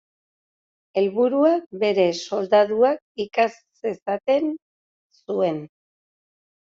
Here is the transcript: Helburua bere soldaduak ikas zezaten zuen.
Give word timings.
Helburua 1.01 1.51
bere 1.83 2.07
soldaduak 2.21 3.23
ikas 3.27 3.49
zezaten 3.85 4.49
zuen. 5.21 5.65